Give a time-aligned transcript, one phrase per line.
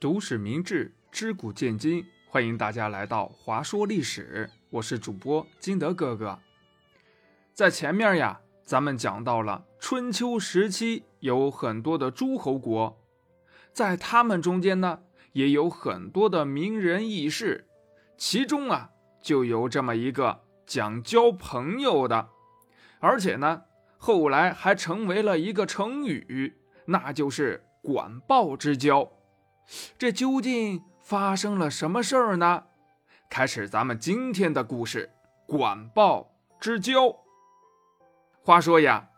[0.00, 4.48] 读史明智，知古见今，欢迎大家来到华说历史。
[4.70, 6.38] 我是主播金德哥哥。
[7.52, 12.96] 在前面呀，咱们讲到了春秋时期有很多的诸侯国，
[13.72, 15.00] 在他们中间呢，
[15.32, 17.66] 也有很多的名人异士，
[18.16, 18.90] 其中啊，
[19.20, 22.28] 就有这么一个讲交朋友的，
[23.00, 23.62] 而且呢，
[23.96, 26.54] 后来还成为了一个成语，
[26.84, 29.10] 那就是管鲍之交。
[29.98, 32.64] 这究竟发生了什么事儿呢？
[33.28, 35.10] 开始咱们今天的故事——
[35.46, 37.14] 管鲍之交。
[38.42, 39.08] 话说呀，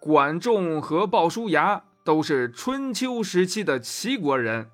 [0.00, 4.70] 管仲和鲍叔牙都是春秋时期的齐国人，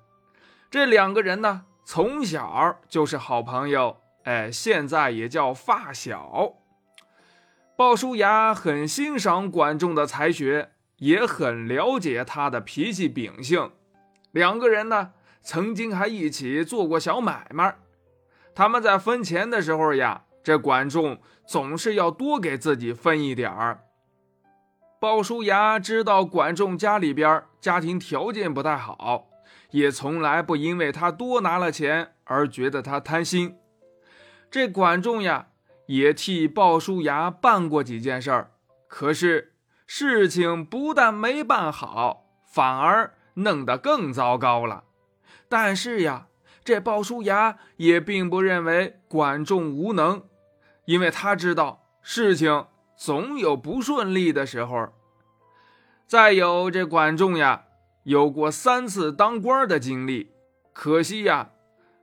[0.71, 6.53] 这两个人呢，从小就是好朋友，哎，现在也叫发小。
[7.75, 13.71] 鲍叔牙很欣赏管仲的才学，也很了解他的脾气秉性，
[14.31, 15.11] 两个人呢。
[15.47, 17.73] 曾经还一起做过小买卖，
[18.53, 23.79] 他们在分钱的时候呀，这管仲总是要多给自己分一点儿。
[24.99, 29.29] 鲍叔牙知道管仲家里边家庭条件不太好，
[29.71, 33.55] 也从来不因为他多拿了钱而觉得他贪心。
[34.51, 35.47] 这管仲呀，
[35.85, 38.51] 也替鲍叔牙办过几件事儿，
[38.89, 39.53] 可是
[39.85, 44.83] 事情不但没办好，反而弄得更糟糕了。
[45.47, 46.27] 但是呀，
[46.63, 50.23] 这鲍叔牙也并不认为管仲无能，
[50.85, 52.65] 因为他知道事情
[52.97, 54.89] 总有不顺利的时候。
[56.05, 57.65] 再有这管仲呀，
[58.03, 60.31] 有过三次当官的经历，
[60.73, 61.51] 可惜呀，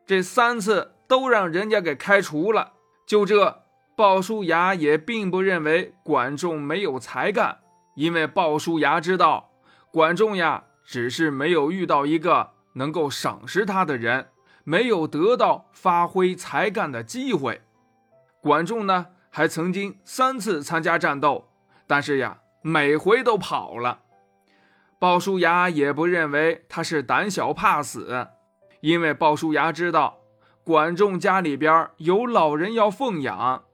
[0.07, 2.73] 这三次都让人家给开除了。
[3.07, 7.59] 就这，鲍叔牙也并不认为管仲没有才干，
[7.97, 9.53] 因为鲍叔牙知道
[9.91, 12.54] 管仲呀，只是没有遇到一个。
[12.75, 14.29] 能够赏识他的人，
[14.63, 17.63] 没有得到发挥才干的机会。
[18.41, 21.49] 管仲呢，还曾经三次参加战斗，
[21.87, 24.01] 但是呀，每回都跑了。
[24.99, 28.29] 鲍叔牙也不认为他是胆小怕死，
[28.81, 30.19] 因为鲍叔牙知道
[30.63, 33.65] 管仲家里边有老人要奉养。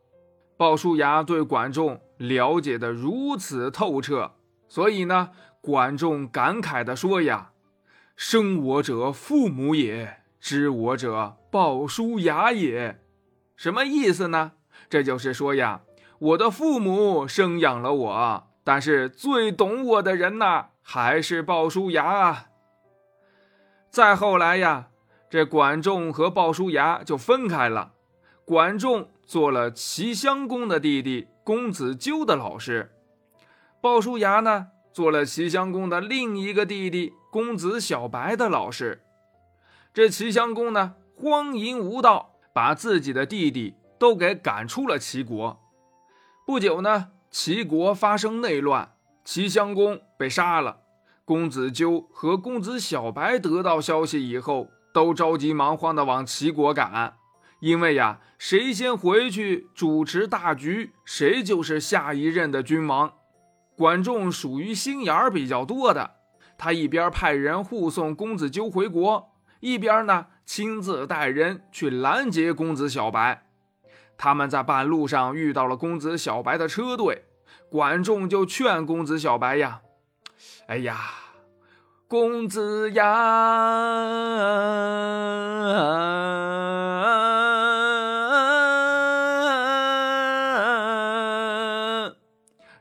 [0.56, 4.32] 鲍叔牙对管仲了解的如此透彻，
[4.68, 5.30] 所以呢，
[5.60, 7.52] 管仲感慨地说呀。
[8.22, 13.00] 生我者父母也，知我者鲍叔牙也。
[13.56, 14.52] 什么意思呢？
[14.90, 15.80] 这就是说呀，
[16.18, 22.48] 我的父母生养了我，但是最懂我的人呐，还是鲍叔牙啊。
[23.88, 24.90] 再后来呀，
[25.30, 27.94] 这管仲和鲍叔牙就分开了。
[28.44, 32.92] 管仲做了齐襄公的弟弟公子纠的老师，
[33.80, 37.14] 鲍叔牙呢，做了齐襄公的另一个弟弟。
[37.30, 39.04] 公子小白的老师，
[39.94, 45.60] 这齐襄公呢荒淫无道，把自己的弟弟都给赶出了齐国。
[46.44, 50.78] 不久呢，齐国发生内乱，齐襄公被杀了。
[51.24, 57.14] 公子纠和公子小白得到消息以后，都着急忙慌的往齐国赶，
[57.60, 63.12] 因为呀，谁先回去主持大局，谁就是下一任的君王。
[63.76, 66.16] 管仲属于心眼儿比较多的。
[66.62, 73.44] 他一边派人护送公子纠回国，一边呢亲自带人去拦截公子小白。
[74.18, 77.24] 他们在半路上遇到了公子小白的车队，
[77.70, 79.80] 管仲就劝公子小白呀
[80.68, 81.00] ：“哎呀，
[82.06, 83.04] 公子呀，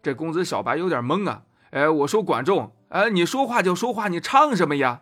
[0.03, 5.01] 这公子小白有点懵啊。”哎，我说管仲，哎，你说话就说话，你唱什么呀？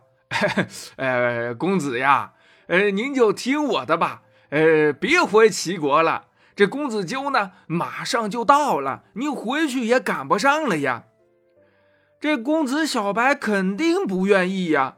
[0.97, 2.33] 哎，公子呀，
[2.67, 6.25] 呃，您就听我的吧，呃，别回齐国了。
[6.55, 11.03] 这公子纠呢，马上就到了，您回去也赶不上了呀。
[12.19, 14.95] 这公子小白肯定不愿意呀。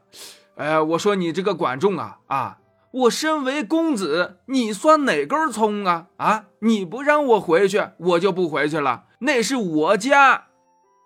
[0.56, 2.58] 哎，我说你这个管仲啊，啊，
[2.92, 6.08] 我身为公子，你算哪根葱啊？
[6.18, 10.46] 啊，你不让我回去，我就不回去了，那是我家。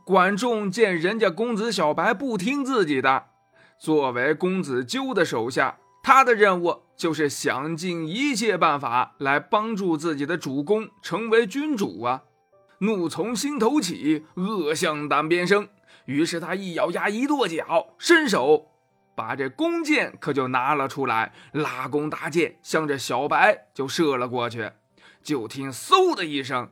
[0.06, 3.28] 管仲见人家公子小白不听自己的，
[3.80, 12.24] 作为公子纠的手下，他的任务就是想尽一切办法来帮助自己的主公成为君主啊！
[12.80, 15.70] 怒从心头起，恶向胆边生。
[16.04, 18.72] 于是他一咬牙，一跺脚，伸手
[19.16, 24.72] 把这弓箭可就拿了出来，拉弓搭箭，向着小白就射了过去。
[25.24, 26.70] 就听嗖的一声，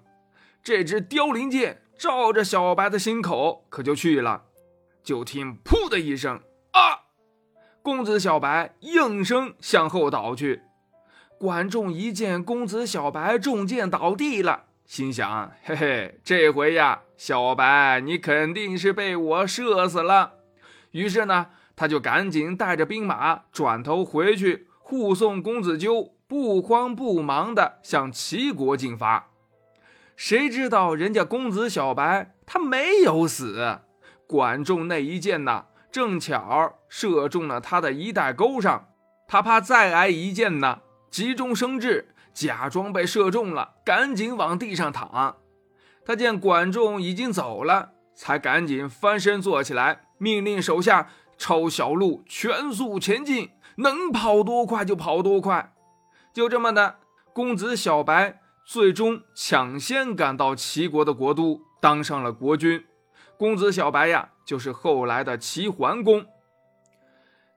[0.62, 1.84] 这支凋零箭。
[2.02, 4.46] 照着小白的心口可就去了，
[5.04, 7.06] 就听“噗”的一声，啊！
[7.84, 10.64] 公子小白应声向后倒去。
[11.38, 20.34] 管仲一见公子小白中箭倒地了，心想：嘿嘿，这回呀，小白你肯定是被我射死了。
[20.94, 29.28] 于是呢，他就赶紧带着兵马转头回去护送公子纠，不慌不忙地向齐国进发。
[30.16, 33.80] 谁知道人家公子小白他没有死，
[34.28, 38.90] 管仲那一箭呢，正巧射中了他的衣带钩上，
[39.28, 40.82] 他怕再挨一箭呢。
[41.10, 45.38] 急中生智，假装被射中了，赶紧往地上躺。
[46.06, 55.74] 他见管仲已经走了，才赶紧翻身坐起来，命令手下抄小路全速前进，能跑多快就跑多快。
[56.34, 57.00] 就这么的，
[57.34, 58.41] 公子小白
[58.72, 62.86] 最终抢先赶到齐国的国都，当上了国君。
[63.36, 66.26] 公子小白呀，就是后来的齐桓公。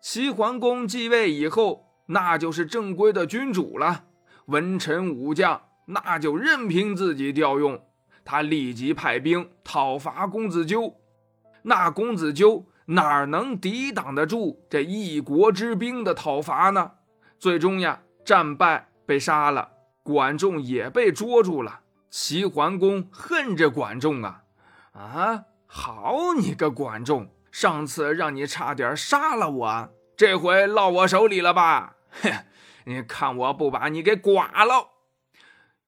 [0.01, 1.87] 齐桓公继位以后。
[2.07, 4.07] 那就是正规的君主了，
[4.47, 7.81] 文臣武将那就任凭自己调用。
[8.25, 10.97] 他立即派兵讨伐公子纠，
[11.63, 16.91] 那公子纠哪能抵挡得住这一国之兵的讨伐呢？
[17.39, 19.71] 最终呀，战败被杀了，
[20.05, 21.81] 管仲也被捉住了。
[22.09, 24.45] 齐桓公恨着管仲啊
[24.93, 25.45] 啊！
[25.67, 31.97] 好你个管仲，上次让你差点杀了我，这回落我手里了吧？
[32.23, 32.45] 哼，
[32.85, 34.91] 你看我不把你给剐了！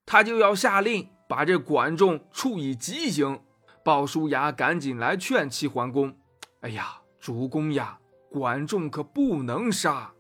[0.05, 3.41] 他就要下令把这管仲处以极刑。
[3.85, 6.17] 鲍叔牙赶紧来劝齐桓公
[6.63, 10.13] ：“哎呀，主公呀，管仲可不能杀，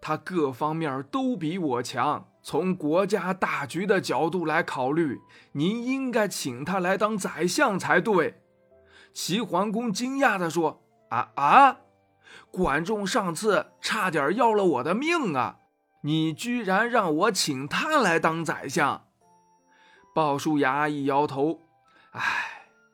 [0.00, 2.26] 他各方面都比我强。
[2.42, 5.20] 从国家大局的角度来考虑，
[5.52, 8.42] 您应该请他来当宰相才对。”
[9.12, 11.76] 齐桓公惊讶地说：“啊啊！”
[12.50, 15.58] 管仲上次差点要了我的命啊！
[16.02, 19.04] 你居然让我请他来当宰相？
[20.14, 21.60] 鲍叔牙一摇头
[22.12, 22.22] ：“哎，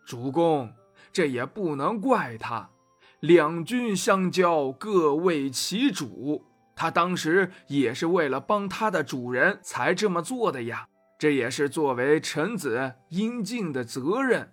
[0.07, 0.73] 主公，
[1.13, 2.71] 这也不能怪他。
[3.21, 6.45] 两军相交，各为其主，
[6.77, 10.87] 他当时也是为了帮他的主人才这么做的呀。
[11.19, 14.53] 这也是作为臣子应尽的责任。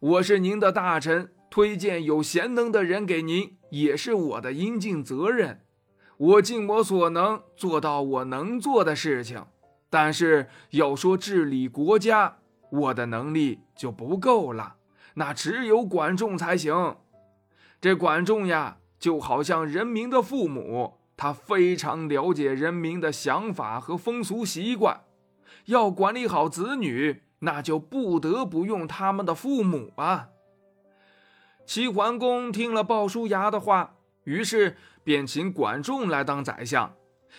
[0.00, 5.62] 我是您的大臣，推荐有贤能的人给您。”也是我的应尽责任，
[6.18, 9.46] 我尽我所能做到我能做的事情，
[9.88, 12.36] 但是要说治理国家，
[12.70, 14.76] 我的能力就不够了，
[15.14, 16.96] 那只有管仲才行。
[17.80, 25.04] 这管仲呀，就好像人民的父母，他非常了解人民的想法和风俗习惯，
[25.66, 30.28] 要管理好子女，那就不得不用他们的父母啊。
[31.64, 33.94] 齐桓公听了鲍叔牙的话，
[34.24, 36.94] 于是便请管仲来当宰相。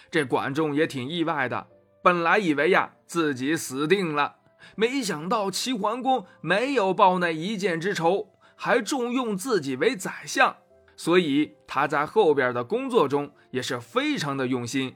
[0.10, 1.68] 这管仲也挺意外的，
[2.02, 4.38] 本来以为呀自己死定了，
[4.76, 10.56] 没想到齐桓公没有报那一箭之仇，还重用自己为宰相，
[11.04, 14.96] 所以他在后边的工作中也是非常的用心。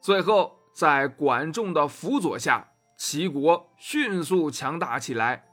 [0.00, 5.48] 最后，在管仲的辅佐下，齐国迅速强大起来。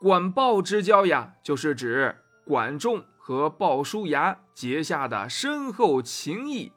[0.00, 6.70] 管鲍之交呀，就是指管仲和鲍叔牙结下的深厚情谊。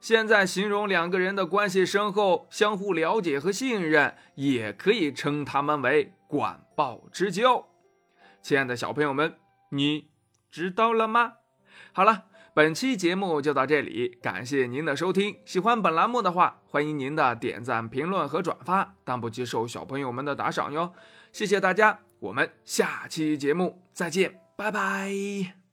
[0.00, 7.68] 现在形容两个人的关系深厚、相互了解和信任，也可以称他们为管鲍之交。
[8.42, 9.36] 亲爱的小朋友们，
[9.68, 10.10] 你
[10.50, 11.34] 知道了吗？
[11.92, 15.36] 好了，本期节目就到这里，感谢您的收听。
[15.44, 20.92] 喜欢本栏目的话，欢迎您的点赞、评论和转发，但不接受小朋友们的打赏哟。
[21.32, 22.00] 谢谢大家。
[22.20, 25.63] 我们下期节目再见，拜拜。